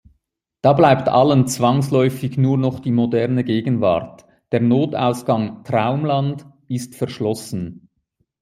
[0.63, 7.87] Da bleibt allen zwangsläufig nur noch die moderne Gegenwart, der Notausgang „Traumland“ ist verschlossen.